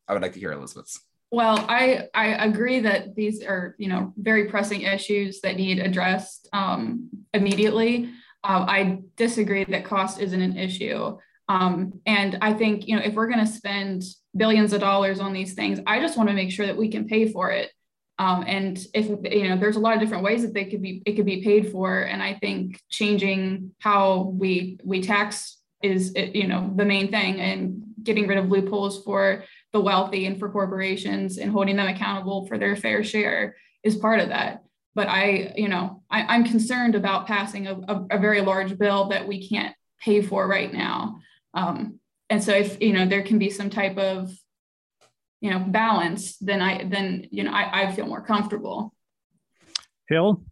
[0.09, 1.01] I would like to hear Elizabeth's.
[1.31, 6.49] Well, I I agree that these are you know very pressing issues that need addressed
[6.53, 8.11] um, immediately.
[8.45, 11.17] Uh, I disagree that cost isn't an issue.
[11.49, 14.05] Um, and I think, you know, if we're going to spend
[14.37, 17.07] billions of dollars on these things, I just want to make sure that we can
[17.07, 17.71] pay for it.
[18.23, 21.03] Um, and if you know, there's a lot of different ways that they could be,
[21.05, 22.03] it could be paid for.
[22.03, 27.83] And I think changing how we we tax is, you know, the main thing, and
[28.01, 32.59] getting rid of loopholes for the wealthy and for corporations and holding them accountable for
[32.59, 34.63] their fair share is part of that.
[34.95, 39.09] But I, you know, I, am concerned about passing a, a, a very large bill
[39.09, 41.19] that we can't pay for right now.
[41.55, 41.99] Um,
[42.31, 44.31] and so if you know there can be some type of
[45.43, 48.95] you know balance, then I then you know I, I feel more comfortable.
[50.09, 50.43] hill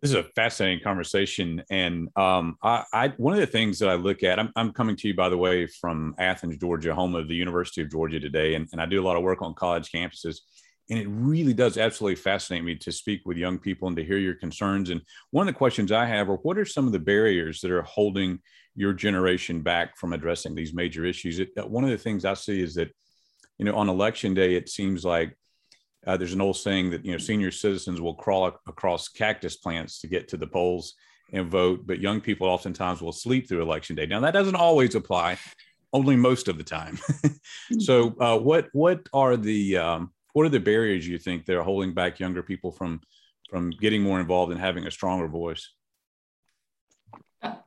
[0.00, 3.94] This is a fascinating conversation, and um, I, I, one of the things that I
[3.94, 4.38] look at.
[4.38, 7.82] I'm, I'm, coming to you, by the way, from Athens, Georgia, home of the University
[7.82, 10.38] of Georgia today, and, and I do a lot of work on college campuses.
[10.88, 14.18] And it really does absolutely fascinate me to speak with young people and to hear
[14.18, 14.90] your concerns.
[14.90, 17.70] And one of the questions I have are, what are some of the barriers that
[17.70, 18.40] are holding
[18.74, 21.38] your generation back from addressing these major issues.
[21.38, 22.90] It, uh, one of the things I see is that
[23.60, 25.36] you know, on election day, it seems like
[26.06, 30.00] uh, there's an old saying that you know senior citizens will crawl across cactus plants
[30.00, 30.94] to get to the polls
[31.34, 34.06] and vote, but young people oftentimes will sleep through election day.
[34.06, 35.36] Now that doesn't always apply,
[35.92, 36.98] only most of the time.
[37.80, 41.62] so, uh, what what are the um, what are the barriers you think that are
[41.62, 43.02] holding back younger people from
[43.50, 45.68] from getting more involved and having a stronger voice?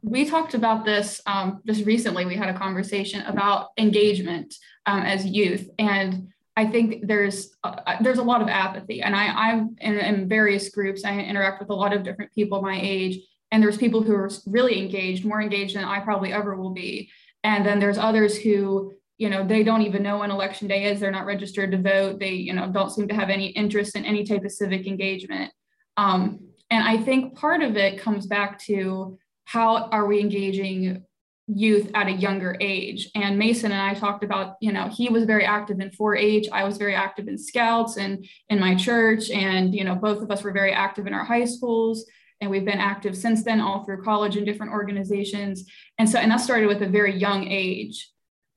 [0.02, 2.26] We talked about this um, just recently.
[2.26, 4.54] We had a conversation about engagement
[4.86, 9.02] um, as youth, and I think there's uh, uh, there's a lot of apathy.
[9.02, 11.04] And I, I'm in, in, various groups.
[11.04, 13.20] I interact with a lot of different people my age,
[13.52, 17.10] and there's people who are really engaged, more engaged than I probably ever will be.
[17.44, 21.00] And then there's others who you know they don't even know when election day is.
[21.00, 22.20] They're not registered to vote.
[22.20, 25.52] They you know don't seem to have any interest in any type of civic engagement.
[25.98, 31.04] Um, and I think part of it comes back to how are we engaging
[31.48, 33.10] youth at a younger age?
[33.16, 36.64] And mason and i talked about you know he was very active in 4-h i
[36.64, 40.44] was very active in scouts and in my church and you know both of us
[40.44, 42.06] were very active in our high schools
[42.44, 45.64] and we've been active since then all through college in different organizations.
[45.98, 48.10] And so and that started with a very young age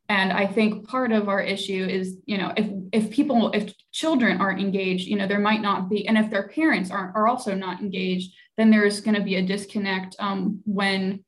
[0.09, 4.41] and i think part of our issue is you know if if people if children
[4.41, 7.55] aren't engaged you know there might not be and if their parents aren't are also
[7.55, 11.25] not engaged then there's going to be a disconnect um, when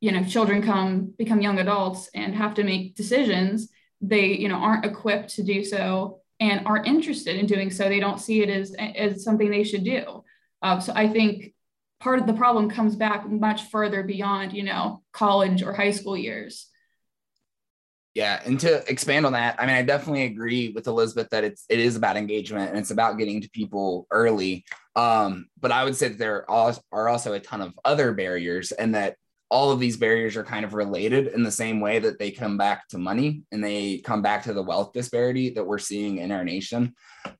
[0.00, 3.68] you know children come become young adults and have to make decisions
[4.00, 7.88] they you know aren't equipped to do so and aren't interested in doing so.
[7.88, 10.24] They don't see it as as something they should do.
[10.60, 11.52] Uh, so i think
[12.00, 16.16] part of the problem comes back much further beyond you know college or high school
[16.16, 16.68] years
[18.14, 21.64] yeah, and to expand on that, I mean, I definitely agree with Elizabeth that it's
[21.70, 24.64] it is about engagement and it's about getting to people early.
[24.94, 28.94] Um, but I would say that there are also a ton of other barriers, and
[28.94, 29.16] that
[29.52, 32.56] all of these barriers are kind of related in the same way that they come
[32.56, 36.32] back to money and they come back to the wealth disparity that we're seeing in
[36.32, 36.94] our nation.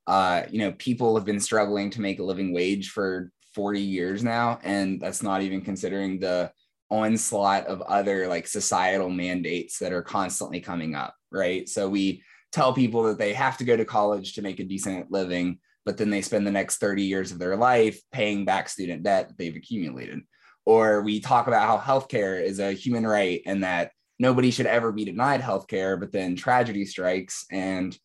[0.06, 4.22] Uh, you know, people have been struggling to make a living wage for 40 years
[4.22, 6.52] now, and that's not even considering the
[6.92, 11.66] onslaught of other like societal mandates that are constantly coming up, right?
[11.66, 15.10] So we tell people that they have to go to college to make a decent
[15.10, 19.02] living, but then they spend the next 30 years of their life paying back student
[19.02, 20.20] debt that they've accumulated.
[20.66, 24.92] Or we talk about how healthcare is a human right and that nobody should ever
[24.92, 27.96] be denied healthcare, but then tragedy strikes and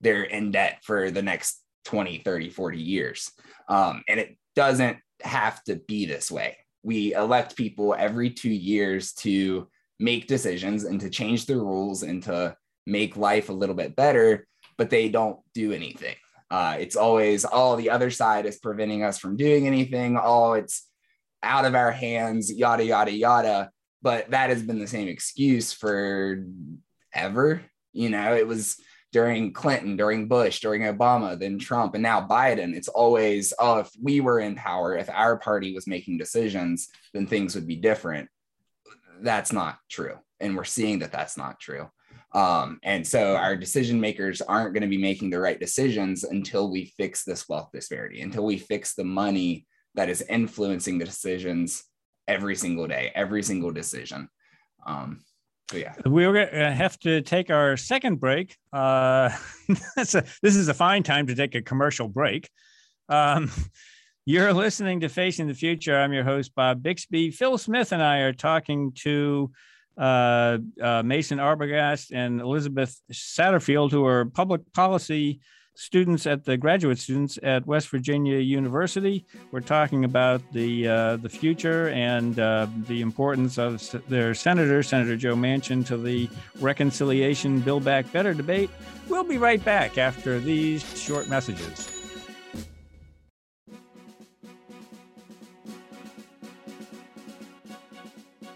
[0.00, 3.32] they're in debt for the next 20, 30, 40 years.
[3.68, 9.12] Um, and it doesn't have to be this way we elect people every two years
[9.12, 13.96] to make decisions and to change the rules and to make life a little bit
[13.96, 16.14] better, but they don't do anything.
[16.50, 20.18] Uh, it's always, oh, the other side is preventing us from doing anything.
[20.20, 20.88] Oh, it's
[21.42, 23.70] out of our hands, yada, yada, yada.
[24.00, 26.44] But that has been the same excuse for
[27.12, 27.62] ever.
[27.92, 28.76] You know, it was
[29.12, 32.74] during Clinton, during Bush, during Obama, then Trump, and now Biden.
[32.74, 37.26] It's always, oh, if we were in power, if our party was making decisions, then
[37.26, 38.28] things would be different.
[39.20, 40.16] That's not true.
[40.40, 41.88] And we're seeing that that's not true.
[42.34, 46.70] Um, and so our decision makers aren't going to be making the right decisions until
[46.70, 51.84] we fix this wealth disparity, until we fix the money that is influencing the decisions
[52.28, 54.28] every single day, every single decision.
[54.86, 55.24] Um,
[55.72, 55.94] yeah.
[56.04, 58.56] We're going to have to take our second break.
[58.72, 59.30] Uh,
[59.96, 62.48] a, this is a fine time to take a commercial break.
[63.08, 63.50] Um,
[64.26, 65.96] you're listening to Facing the Future.
[65.96, 67.30] I'm your host, Bob Bixby.
[67.30, 69.50] Phil Smith and I are talking to
[69.96, 75.40] uh, uh, Mason Arbogast and Elizabeth Satterfield, who are public policy
[75.78, 79.24] students at the graduate students at West Virginia University.
[79.52, 85.16] We're talking about the uh, the future and uh, the importance of their senator, Senator
[85.16, 88.70] Joe Manchin, to the reconciliation Build Back Better debate.
[89.08, 91.94] We'll be right back after these short messages.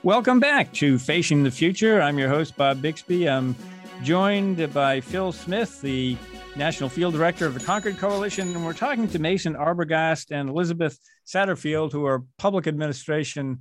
[0.02, 2.02] Welcome back to Facing the Future.
[2.02, 3.28] I'm your host, Bob Bixby.
[3.28, 3.54] I'm
[4.02, 6.16] joined by Phil Smith, the
[6.56, 8.54] National Field Director of the Concord Coalition.
[8.54, 13.60] And we're talking to Mason Arbogast and Elizabeth Satterfield, who are public administration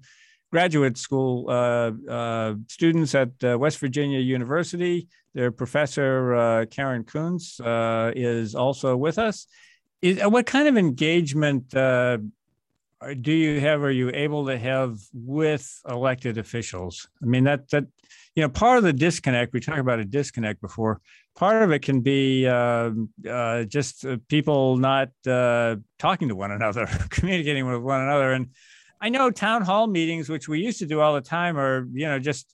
[0.52, 5.08] graduate school uh, uh, students at uh, West Virginia University.
[5.34, 9.48] Their professor, uh, Karen Kunz, uh, is also with us.
[10.02, 11.74] Is, uh, what kind of engagement
[13.20, 17.08] do you have, are you able to have with elected officials?
[17.22, 17.86] I mean, that, that
[18.36, 21.02] you know, part of the disconnect, we talked about a disconnect before,
[21.36, 22.92] part of it can be uh,
[23.30, 28.32] uh, just uh, people not uh, talking to one another, communicating with one another.
[28.34, 28.50] And
[29.02, 32.08] I know town hall meetings, which we used to do all the time, are, you
[32.08, 32.54] know, just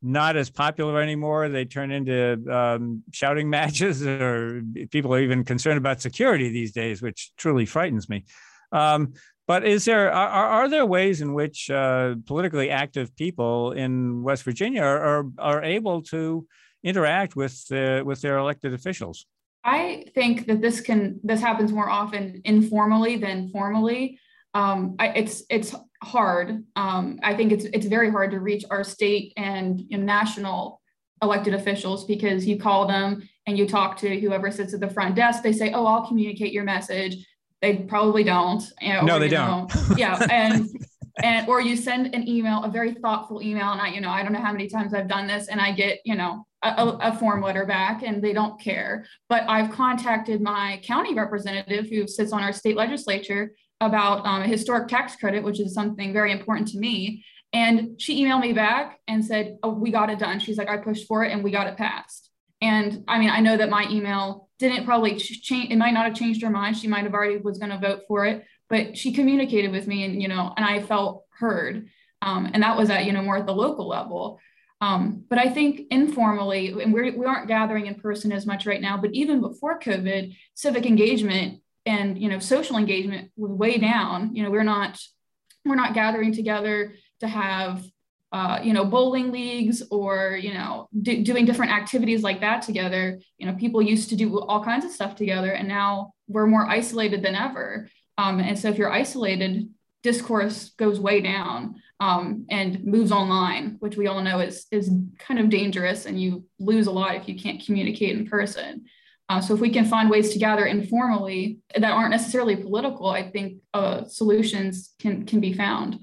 [0.00, 1.48] not as popular anymore.
[1.48, 7.02] They turn into um, shouting matches, or people are even concerned about security these days,
[7.02, 8.24] which truly frightens me.
[8.70, 9.14] Um,
[9.48, 14.42] but is there are, are there ways in which uh, politically active people in West
[14.42, 16.46] Virginia are, are, are able to
[16.84, 19.26] interact with uh, with their elected officials?
[19.64, 24.20] I think that this can this happens more often informally than formally.
[24.52, 26.62] Um, I, it's it's hard.
[26.76, 30.82] Um, I think it's it's very hard to reach our state and you know, national
[31.22, 35.16] elected officials because you call them and you talk to whoever sits at the front
[35.16, 35.42] desk.
[35.42, 37.16] They say, "Oh, I'll communicate your message."
[37.60, 38.62] They probably don't.
[38.80, 39.74] You know, no, they don't.
[39.74, 40.68] Know, yeah, and
[41.22, 44.22] and or you send an email, a very thoughtful email, and I, you know, I
[44.22, 47.16] don't know how many times I've done this, and I get, you know, a, a,
[47.18, 49.04] form letter back, and they don't care.
[49.28, 54.46] But I've contacted my county representative who sits on our state legislature about um, a
[54.46, 57.24] historic tax credit, which is something very important to me.
[57.52, 60.76] And she emailed me back and said, "Oh, we got it done." She's like, "I
[60.76, 62.30] pushed for it, and we got it passed."
[62.60, 65.70] And I mean, I know that my email didn't probably change.
[65.70, 66.76] It might not have changed her mind.
[66.76, 70.04] She might have already was going to vote for it, but she communicated with me,
[70.04, 71.88] and you know, and I felt heard.
[72.20, 74.40] Um, and that was at you know more at the local level.
[74.80, 78.80] Um, but I think informally, and we're, we aren't gathering in person as much right
[78.80, 84.34] now, but even before COVID, civic engagement and you know social engagement was way down.
[84.34, 85.00] You know, we're not
[85.64, 87.84] we're not gathering together to have
[88.32, 93.18] uh, you know, bowling leagues or, you know, do, doing different activities like that together.
[93.38, 96.66] You know, people used to do all kinds of stuff together and now we're more
[96.66, 97.88] isolated than ever.
[98.18, 99.70] Um, and so if you're isolated,
[100.02, 105.40] discourse goes way down um, and moves online, which we all know is, is kind
[105.40, 108.84] of dangerous and you lose a lot if you can't communicate in person.
[109.30, 113.30] Uh, so if we can find ways to gather informally that aren't necessarily political, I
[113.30, 116.00] think uh, solutions can, can be found.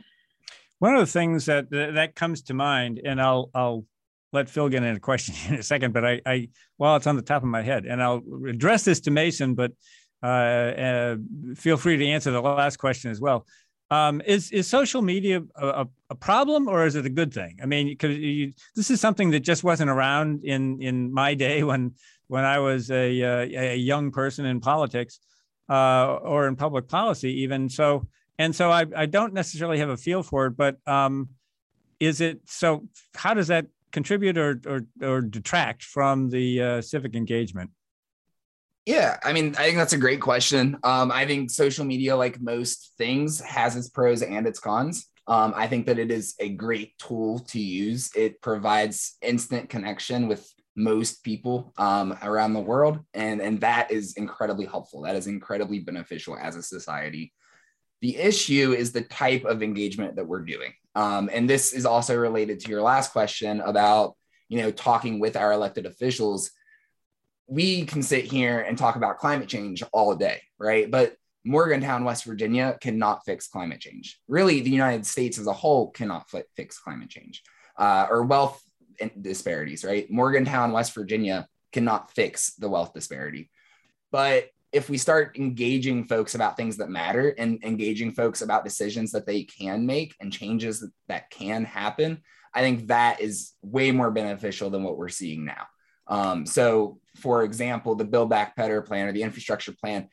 [0.80, 3.86] One of the things that that comes to mind, and I'll I'll
[4.34, 7.16] let Phil get in a question in a second, but I, I while it's on
[7.16, 9.72] the top of my head, and I'll address this to Mason, but
[10.24, 11.16] uh, uh,
[11.56, 13.46] feel free to answer the last question as well.
[13.92, 17.60] Um, is is social media a, a, problem or is it a good thing?
[17.62, 18.18] I mean, because
[18.76, 21.94] this is something that just wasn't around in in my day when
[22.28, 25.20] when I was a uh, a young person in politics
[25.70, 27.70] uh, or in public policy even.
[27.70, 28.08] So
[28.38, 31.30] and so I, I don't necessarily have a feel for it, but um,
[32.00, 32.88] is it so?
[33.16, 37.72] How does that contribute or or, or detract from the uh, civic engagement?
[38.86, 40.78] Yeah, I mean, I think that's a great question.
[40.84, 45.08] Um, I think social media, like most things, has its pros and its cons.
[45.28, 48.12] Um, I think that it is a great tool to use.
[48.16, 54.14] It provides instant connection with most people um, around the world, and and that is
[54.18, 55.02] incredibly helpful.
[55.02, 57.34] That is incredibly beneficial as a society.
[58.06, 60.74] The issue is the type of engagement that we're doing.
[60.94, 64.14] Um, and this is also related to your last question about,
[64.48, 66.52] you know, talking with our elected officials.
[67.48, 70.92] We can sit here and talk about climate change all day, right?
[70.92, 74.20] But Morgantown, West Virginia cannot fix climate change.
[74.28, 77.42] Really, the United States as a whole cannot fix climate change
[77.76, 78.62] uh, or wealth
[79.20, 80.12] disparities, right?
[80.12, 83.50] Morgantown, West Virginia cannot fix the wealth disparity.
[84.12, 89.10] But if we start engaging folks about things that matter and engaging folks about decisions
[89.10, 92.22] that they can make and changes that can happen,
[92.54, 95.68] I think that is way more beneficial than what we're seeing now.
[96.08, 100.10] Um, so, for example, the Build Back Better plan or the infrastructure plan,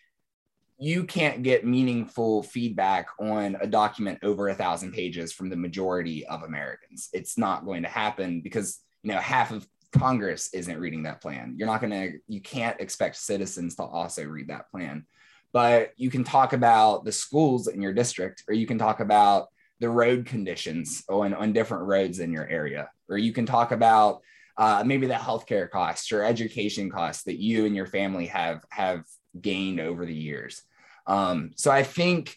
[0.79, 6.25] you can't get meaningful feedback on a document over a thousand pages from the majority
[6.27, 7.09] of Americans.
[7.13, 11.55] It's not going to happen because you know half of Congress isn't reading that plan.
[11.57, 15.07] You're not going to, you can't expect citizens to also read that plan.
[15.53, 19.49] But you can talk about the schools in your district, or you can talk about
[19.80, 24.22] the road conditions on, on different roads in your area, or you can talk about
[24.57, 29.05] uh, maybe the healthcare costs or education costs that you and your family have have
[29.40, 30.62] gained over the years.
[31.07, 32.36] Um, so I think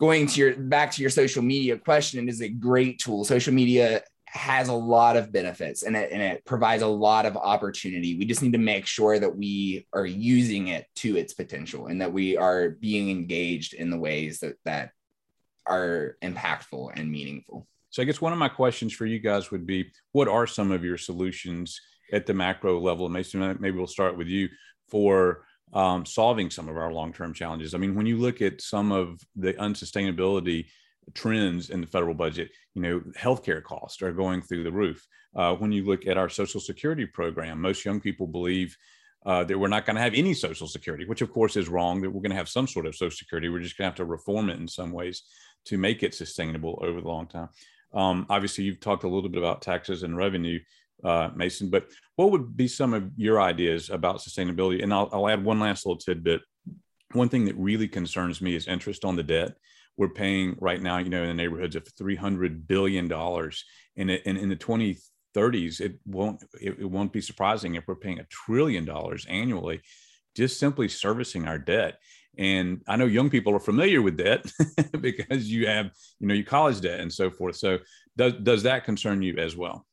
[0.00, 3.24] going to your back to your social media question, is a great tool.
[3.24, 4.02] Social media
[4.34, 8.18] has a lot of benefits and it, and it provides a lot of opportunity.
[8.18, 12.00] We just need to make sure that we are using it to its potential and
[12.00, 14.90] that we are being engaged in the ways that, that
[15.66, 17.68] are impactful and meaningful.
[17.90, 20.72] So I guess one of my questions for you guys would be, what are some
[20.72, 21.80] of your solutions
[22.12, 23.08] at the macro level?
[23.08, 24.48] Mason, maybe we'll start with you
[24.88, 27.72] for um, solving some of our long-term challenges.
[27.72, 30.66] I mean, when you look at some of the unsustainability
[31.12, 35.06] trends in the federal budget, you know, healthcare costs are going through the roof.
[35.36, 38.76] Uh, when you look at our Social Security program, most young people believe
[39.26, 42.00] uh, that we're not going to have any Social Security, which of course is wrong.
[42.00, 43.48] That we're going to have some sort of Social Security.
[43.48, 45.22] We're just going to have to reform it in some ways
[45.66, 47.48] to make it sustainable over the long time.
[47.92, 50.60] Um, obviously, you've talked a little bit about taxes and revenue,
[51.02, 51.86] uh, Mason, but
[52.16, 54.82] what would be some of your ideas about sustainability?
[54.82, 56.42] And I'll, I'll add one last little tidbit.
[57.12, 59.54] One thing that really concerns me is interest on the debt.
[59.96, 63.10] We're paying right now, you know, in the neighborhoods of $300 billion.
[63.10, 68.18] And, and in the 2030s, it won't, it, it won't be surprising if we're paying
[68.18, 69.82] a trillion dollars annually
[70.34, 71.98] just simply servicing our debt.
[72.36, 74.44] And I know young people are familiar with debt
[75.00, 77.56] because you have, you know, your college debt and so forth.
[77.56, 77.78] So
[78.16, 79.86] does, does that concern you as well?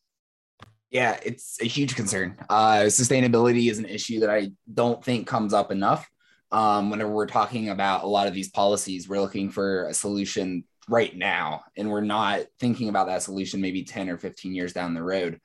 [0.89, 2.37] Yeah, it's a huge concern.
[2.49, 6.09] Uh, sustainability is an issue that I don't think comes up enough.
[6.51, 10.63] Um, whenever we're talking about a lot of these policies, we're looking for a solution
[10.89, 14.93] right now, and we're not thinking about that solution maybe 10 or 15 years down
[14.93, 15.39] the road.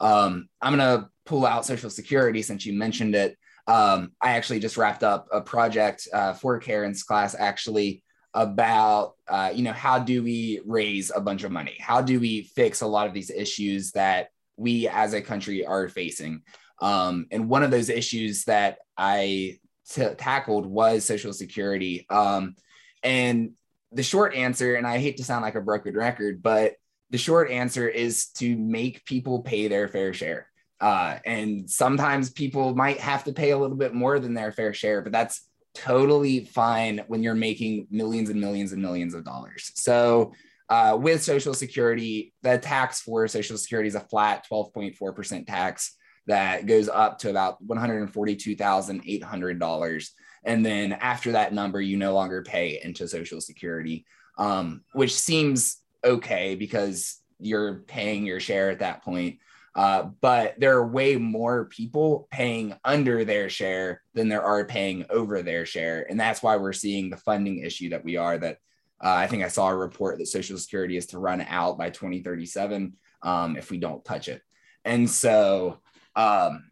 [0.00, 3.36] Um, I'm going to pull out Social Security since you mentioned it.
[3.66, 8.02] Um, I actually just wrapped up a project uh, for Karen's class, actually,
[8.32, 11.74] about uh, you know how do we raise a bunch of money?
[11.80, 15.88] How do we fix a lot of these issues that we as a country are
[15.88, 16.42] facing.
[16.80, 19.58] Um, and one of those issues that I
[19.90, 22.06] t- tackled was Social Security.
[22.10, 22.56] Um,
[23.02, 23.52] and
[23.92, 26.74] the short answer, and I hate to sound like a broken record, but
[27.10, 30.48] the short answer is to make people pay their fair share.
[30.80, 34.74] Uh, and sometimes people might have to pay a little bit more than their fair
[34.74, 39.72] share, but that's totally fine when you're making millions and millions and millions of dollars.
[39.74, 40.32] So
[40.68, 45.95] uh, with Social Security, the tax for Social Security is a flat 12.4% tax
[46.26, 50.10] that goes up to about $142,800.
[50.44, 54.04] And then after that number, you no longer pay into Social Security,
[54.38, 59.38] um, which seems okay because you're paying your share at that point.
[59.74, 65.04] Uh, but there are way more people paying under their share than there are paying
[65.10, 66.06] over their share.
[66.08, 68.56] And that's why we're seeing the funding issue that we are that
[69.04, 71.90] uh, I think I saw a report that Social Security is to run out by
[71.90, 74.40] 2037 um, if we don't touch it.
[74.86, 75.80] And so,
[76.16, 76.70] um,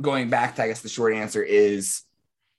[0.00, 2.02] going back to, I guess the short answer is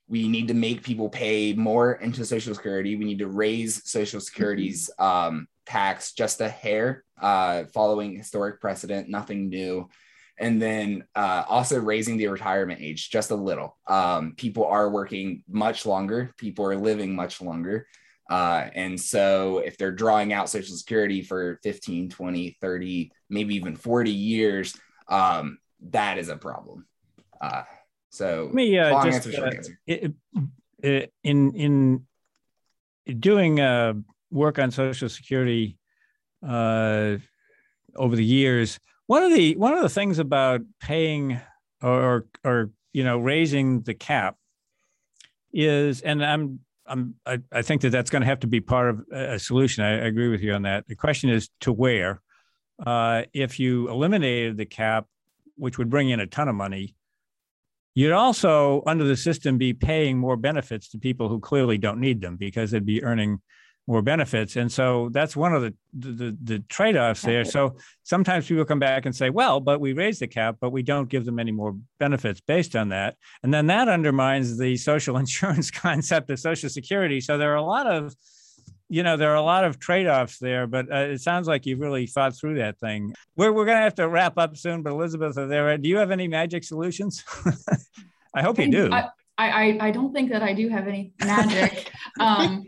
[0.08, 2.96] we need to make people pay more into Social Security.
[2.96, 9.10] We need to raise Social Security's um, tax just a hair, uh, following historic precedent,
[9.10, 9.90] nothing new.
[10.38, 13.78] And then uh, also raising the retirement age just a little.
[13.88, 17.88] Um, people are working much longer, people are living much longer.
[18.30, 23.76] Uh, and so if they're drawing out Social Security for 15, 20, 30, maybe even
[23.76, 24.76] 40 years,
[25.08, 25.58] um,
[25.90, 26.86] that is a problem.
[27.40, 27.64] Uh,
[28.10, 29.80] so me uh, long just, answer, uh, answer.
[29.88, 30.14] It,
[30.84, 32.06] it, in in
[33.20, 33.94] doing uh,
[34.30, 35.78] work on Social Security
[36.46, 37.18] uh,
[37.96, 41.40] over the years, one of the one of the things about paying
[41.82, 44.36] or or you know raising the cap
[45.54, 48.90] is, and I'm I'm, I, I think that that's going to have to be part
[48.90, 49.84] of a solution.
[49.84, 50.88] I, I agree with you on that.
[50.88, 52.22] The question is to where.
[52.84, 55.06] Uh, if you eliminated the cap,
[55.62, 56.96] which would bring in a ton of money,
[57.94, 62.20] you'd also, under the system, be paying more benefits to people who clearly don't need
[62.20, 63.40] them because they'd be earning
[63.86, 64.56] more benefits.
[64.56, 67.46] And so that's one of the the, the trade-offs there.
[67.46, 70.82] So sometimes people come back and say, well, but we raise the cap, but we
[70.82, 73.18] don't give them any more benefits based on that.
[73.44, 77.22] And then that undermines the social insurance concept of Social Security.
[77.22, 78.16] So there are a lot of
[78.92, 81.80] you know, there are a lot of trade-offs there, but uh, it sounds like you've
[81.80, 83.14] really thought through that thing.
[83.38, 85.96] We're, we're going to have to wrap up soon, but Elizabeth, are there, do you
[85.96, 87.24] have any magic solutions?
[88.36, 88.92] I hope you do.
[88.92, 91.90] I, I, I don't think that I do have any magic,
[92.20, 92.66] um,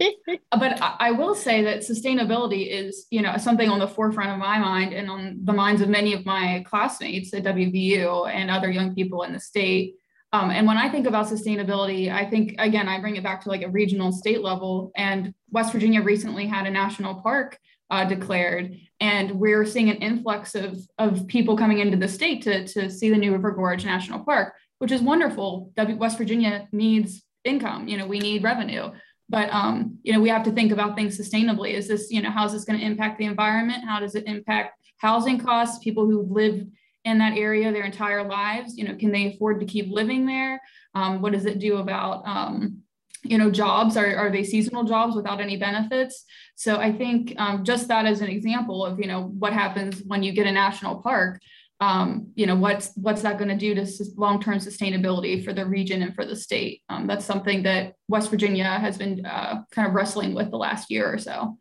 [0.51, 4.37] but I, I, will say that sustainability is, you know, something on the forefront of
[4.37, 8.71] my mind and on the minds of many of my classmates at WVU and other
[8.71, 9.95] young people in the state.
[10.33, 13.49] Um, and when I think about sustainability, I think again I bring it back to
[13.49, 14.91] like a regional state level.
[14.95, 17.57] And West Virginia recently had a national park
[17.89, 22.67] uh, declared, and we're seeing an influx of of people coming into the state to
[22.67, 25.71] to see the New River Gorge National Park which is wonderful.
[25.77, 27.87] West Virginia needs income.
[27.87, 28.91] You know, we need revenue,
[29.29, 31.71] but um, you know, we have to think about things sustainably.
[31.73, 33.85] Is this, you know, how is this going to impact the environment?
[33.85, 35.81] How does it impact housing costs?
[35.81, 36.69] People who've lived
[37.05, 40.61] in that area their entire lives, you know, can they afford to keep living there?
[40.95, 42.79] Um, what does it do about um,
[43.23, 43.97] you know jobs?
[43.97, 46.25] Are, are they seasonal jobs without any benefits?
[46.55, 50.23] So i think um, just that as an example of you know what happens when
[50.23, 51.41] you get a national park
[51.83, 56.01] um, you know what's what's that going to do to long-term sustainability for the region
[56.01, 56.81] and for the state?
[56.87, 60.89] Um, that's something that west virginia has been uh, kind of wrestling with the last
[60.89, 61.57] year or so.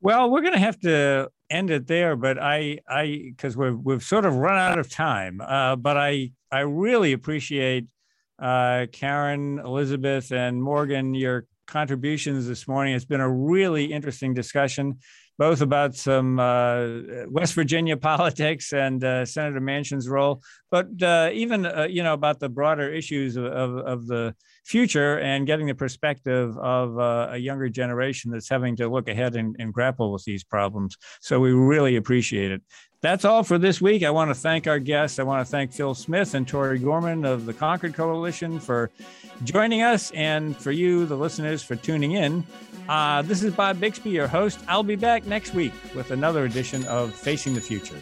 [0.00, 4.02] Well we're going to have to end it there but i i because we've, we've
[4.02, 7.86] sort of run out of time uh, but i i really appreciate
[8.38, 12.94] uh, karen elizabeth and morgan your contributions this morning.
[12.94, 14.98] It's been a really interesting discussion
[15.38, 16.86] both about some uh,
[17.28, 22.48] West Virginia politics and uh, Senator Manchin's role, but uh, even you know about the
[22.48, 24.34] broader issues of, of, the
[24.64, 26.98] future and getting the perspective of
[27.32, 30.96] a younger generation that's having to look ahead and, and grapple with these problems.
[31.20, 32.62] So we really appreciate it.
[33.02, 34.02] That's all for this week.
[34.02, 35.18] I want to thank our guests.
[35.18, 38.90] I want to thank Phil Smith and Tori Gorman of the Concord Coalition for
[39.44, 42.44] joining us, and for you, the listeners, for tuning in.
[42.88, 44.60] Uh, this is Bob Bixby, your host.
[44.68, 48.00] I'll be back next week with another edition of Facing the Future.